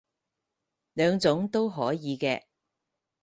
[0.93, 2.45] 兩種都可以嘅